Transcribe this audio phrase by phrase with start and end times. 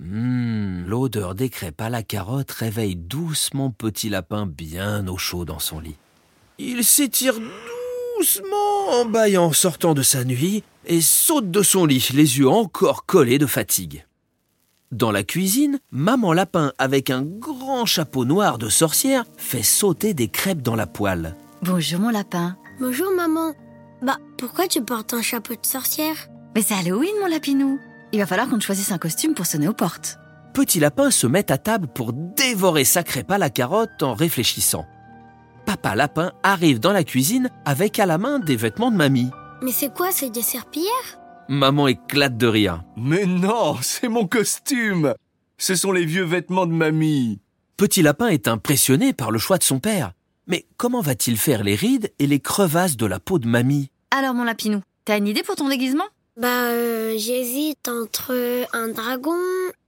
[0.00, 5.58] Hum, l'odeur des crêpes à la carotte réveille doucement Petit Lapin bien au chaud dans
[5.58, 5.96] son lit.
[6.58, 7.34] Il s'étire
[8.18, 13.04] doucement en bâillant sortant de sa nuit et saute de son lit, les yeux encore
[13.04, 14.06] collés de fatigue.
[14.90, 20.28] Dans la cuisine, maman lapin, avec un grand chapeau noir de sorcière, fait sauter des
[20.28, 21.36] crêpes dans la poêle.
[21.62, 22.56] Bonjour mon lapin.
[22.80, 23.52] Bonjour maman.
[24.02, 26.28] Bah, pourquoi tu portes un chapeau de sorcière?
[26.54, 27.78] Mais c'est Halloween mon lapinou.
[28.12, 30.18] Il va falloir qu'on choisisse un costume pour sonner aux portes.
[30.52, 34.84] Petit Lapin se met à table pour dévorer sa crêpe à la carotte en réfléchissant.
[35.64, 39.30] Papa Lapin arrive dans la cuisine avec à la main des vêtements de mamie.
[39.62, 41.20] Mais c'est quoi, c'est des serpillères?
[41.48, 42.82] Maman éclate de rire.
[42.96, 45.14] Mais non, c'est mon costume
[45.58, 47.40] Ce sont les vieux vêtements de mamie
[47.76, 50.12] Petit Lapin est impressionné par le choix de son père.
[50.48, 53.90] Mais comment va-t-il faire les rides et les crevasses de la peau de mamie?
[54.10, 56.04] Alors mon lapinou, t'as une idée pour ton déguisement?
[56.36, 58.34] Bah, euh, j'hésite entre
[58.72, 59.36] un dragon,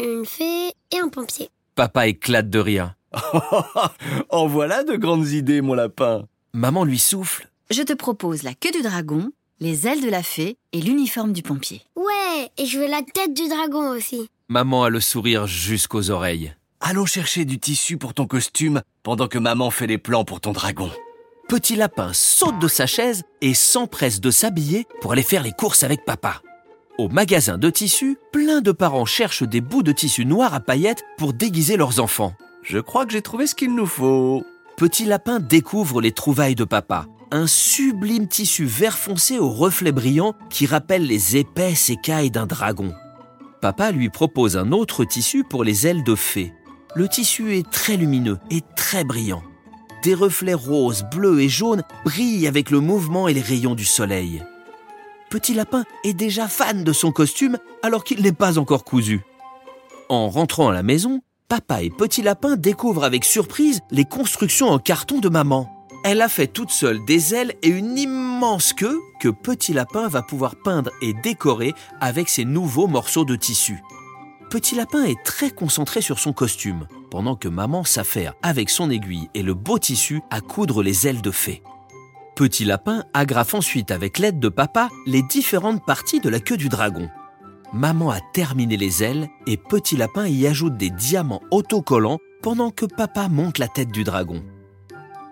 [0.00, 1.48] une fée et un pompier.
[1.74, 2.94] Papa éclate de rire.
[4.30, 7.48] En voilà de grandes idées, mon lapin Maman lui souffle.
[7.70, 11.42] Je te propose la queue du dragon, les ailes de la fée et l'uniforme du
[11.42, 11.82] pompier.
[11.96, 14.28] Ouais, et je veux la tête du dragon aussi.
[14.48, 16.54] Maman a le sourire jusqu'aux oreilles.
[16.80, 20.52] Allons chercher du tissu pour ton costume pendant que maman fait les plans pour ton
[20.52, 20.90] dragon.
[21.48, 25.82] Petit Lapin saute de sa chaise et s'empresse de s'habiller pour aller faire les courses
[25.82, 26.40] avec papa.
[26.96, 31.04] Au magasin de tissus, plein de parents cherchent des bouts de tissu noir à paillettes
[31.18, 32.32] pour déguiser leurs enfants.
[32.62, 34.42] Je crois que j'ai trouvé ce qu'il nous faut.
[34.78, 37.06] Petit Lapin découvre les trouvailles de papa.
[37.30, 42.94] Un sublime tissu vert foncé aux reflets brillants qui rappelle les épaisses écailles d'un dragon.
[43.60, 46.54] Papa lui propose un autre tissu pour les ailes de fée.
[46.94, 49.42] Le tissu est très lumineux et très brillant.
[50.04, 54.42] Des reflets roses, bleus et jaunes brillent avec le mouvement et les rayons du soleil.
[55.30, 59.22] Petit Lapin est déjà fan de son costume alors qu'il n'est pas encore cousu.
[60.10, 64.78] En rentrant à la maison, Papa et Petit Lapin découvrent avec surprise les constructions en
[64.78, 65.70] carton de maman.
[66.04, 70.20] Elle a fait toute seule des ailes et une immense queue que Petit Lapin va
[70.20, 73.82] pouvoir peindre et décorer avec ses nouveaux morceaux de tissu.
[74.54, 79.28] Petit Lapin est très concentré sur son costume, pendant que maman s'affaire avec son aiguille
[79.34, 81.60] et le beau tissu à coudre les ailes de fée.
[82.36, 86.68] Petit Lapin agrafe ensuite avec l'aide de papa les différentes parties de la queue du
[86.68, 87.10] dragon.
[87.72, 92.86] Maman a terminé les ailes et Petit Lapin y ajoute des diamants autocollants pendant que
[92.86, 94.40] papa monte la tête du dragon.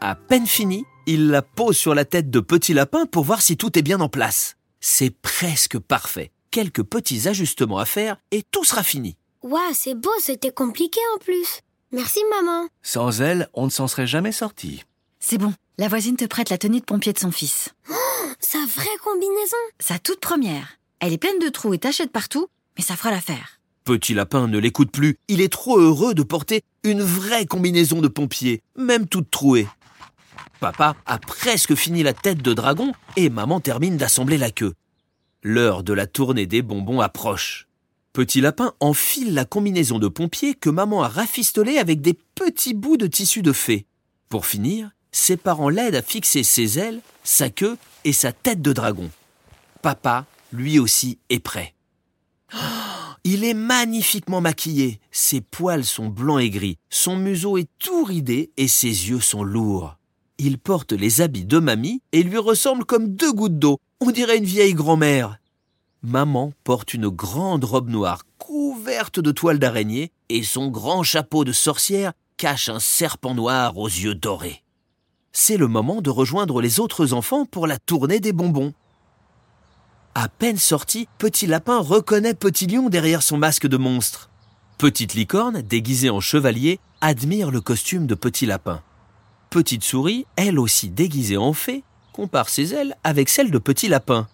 [0.00, 3.56] À peine fini, il la pose sur la tête de Petit Lapin pour voir si
[3.56, 4.54] tout est bien en place.
[4.78, 6.30] C'est presque parfait.
[6.50, 9.16] Quelques petits ajustements à faire et tout sera fini.
[9.42, 11.60] Waouh, c'est beau, c'était compliqué en plus.
[11.92, 12.68] Merci maman.
[12.82, 14.84] Sans elle, on ne s'en serait jamais sorti.
[15.20, 17.74] C'est bon, la voisine te prête la tenue de pompier de son fils.
[18.40, 19.56] Sa vraie combinaison.
[19.78, 20.78] Sa toute première.
[21.00, 23.60] Elle est pleine de trous et tachettes partout, mais ça fera l'affaire.
[23.84, 25.16] Petit Lapin ne l'écoute plus.
[25.28, 29.66] Il est trop heureux de porter une vraie combinaison de pompier, même toute trouée.
[30.60, 34.74] Papa a presque fini la tête de dragon et maman termine d'assembler la queue.
[35.44, 37.68] L'heure de la tournée des bonbons approche.
[38.12, 42.96] Petit Lapin enfile la combinaison de pompier que maman a rafistolée avec des petits bouts
[42.96, 43.86] de tissu de fée.
[44.28, 48.72] Pour finir, ses parents l'aident à fixer ses ailes, sa queue et sa tête de
[48.72, 49.10] dragon.
[49.80, 51.72] Papa, lui aussi, est prêt.
[53.22, 54.98] Il est magnifiquement maquillé.
[55.12, 59.44] Ses poils sont blancs et gris, son museau est tout ridé et ses yeux sont
[59.44, 59.98] lourds.
[60.38, 63.78] Il porte les habits de mamie et lui ressemble comme deux gouttes d'eau.
[64.00, 65.38] On dirait une vieille grand-mère.
[66.02, 71.50] Maman porte une grande robe noire couverte de toiles d'araignée et son grand chapeau de
[71.50, 74.62] sorcière cache un serpent noir aux yeux dorés.
[75.32, 78.72] C'est le moment de rejoindre les autres enfants pour la tournée des bonbons.
[80.14, 84.30] À peine sorti, Petit Lapin reconnaît Petit Lion derrière son masque de monstre.
[84.78, 88.80] Petite Licorne, déguisée en chevalier, admire le costume de Petit Lapin.
[89.50, 91.82] Petite Souris, elle aussi déguisée en fée,
[92.18, 94.26] compare ses ailes avec celles de Petit Lapin.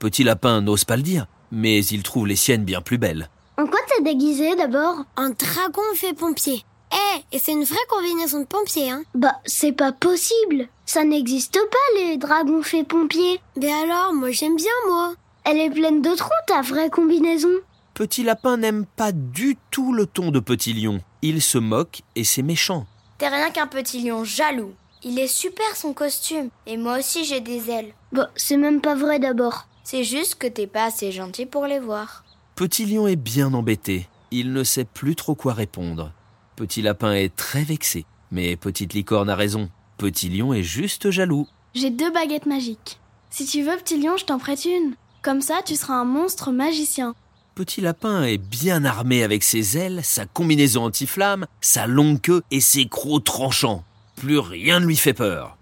[0.00, 3.30] Petit Lapin n'ose pas le dire, mais il trouve les siennes bien plus belles.
[3.56, 4.96] En quoi t'es déguisé d'abord?
[5.16, 6.64] Un dragon fait pompier.
[6.92, 10.66] Eh, et c'est une vraie combinaison de pompiers, hein Bah, c'est pas possible.
[10.86, 13.40] Ça n'existe pas, les dragons faits pompiers.
[13.56, 15.14] Mais alors, moi j'aime bien, moi.
[15.44, 17.60] Elle est pleine de trous, ta vraie combinaison.
[17.94, 20.98] Petit Lapin n'aime pas du tout le ton de Petit Lion.
[21.22, 22.86] Il se moque et c'est méchant.
[23.18, 24.74] T'es rien qu'un petit lion jaloux.
[25.02, 26.50] Il est super son costume.
[26.66, 27.94] Et moi aussi j'ai des ailes.
[28.12, 29.66] Bah, c'est même pas vrai d'abord.
[29.82, 32.24] C'est juste que t'es pas assez gentil pour les voir.
[32.54, 34.08] Petit Lion est bien embêté.
[34.30, 36.12] Il ne sait plus trop quoi répondre.
[36.54, 38.04] Petit Lapin est très vexé.
[38.30, 39.70] Mais Petite Licorne a raison.
[39.96, 41.48] Petit Lion est juste jaloux.
[41.74, 43.00] J'ai deux baguettes magiques.
[43.30, 44.94] Si tu veux, petit lion, je t'en prête une.
[45.22, 47.14] Comme ça, tu seras un monstre magicien.
[47.54, 52.60] Petit Lapin est bien armé avec ses ailes, sa combinaison anti-flamme, sa longue queue et
[52.60, 53.84] ses crocs tranchants.
[54.20, 55.56] Plus rien ne lui fait peur.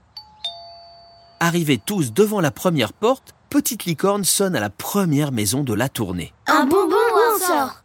[1.39, 5.89] Arrivés tous devant la première porte, Petite Licorne sonne à la première maison de la
[5.89, 6.33] tournée.
[6.49, 7.85] Un bonbon ou un sort?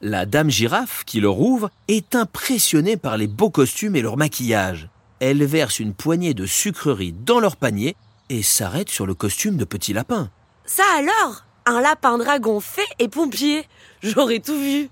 [0.00, 4.88] La dame girafe, qui leur ouvre, est impressionnée par les beaux costumes et leur maquillage.
[5.20, 7.94] Elle verse une poignée de sucreries dans leur panier
[8.30, 10.30] et s'arrête sur le costume de Petit Lapin.
[10.64, 11.44] Ça alors?
[11.66, 13.68] Un lapin dragon fait et pompier
[14.02, 14.88] J'aurais tout vu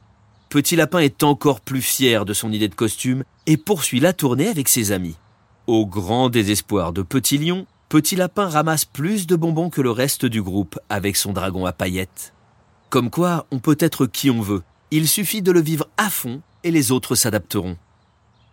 [0.51, 4.49] Petit Lapin est encore plus fier de son idée de costume et poursuit la tournée
[4.49, 5.17] avec ses amis.
[5.67, 10.25] Au grand désespoir de Petit Lion, Petit Lapin ramasse plus de bonbons que le reste
[10.25, 12.33] du groupe avec son dragon à paillettes.
[12.91, 14.63] Comme quoi, on peut être qui on veut.
[14.91, 17.77] Il suffit de le vivre à fond et les autres s'adapteront.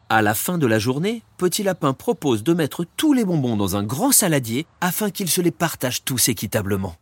[0.09, 3.75] À la fin de la journée, Petit Lapin propose de mettre tous les bonbons dans
[3.75, 6.95] un grand saladier afin qu'ils se les partagent tous équitablement.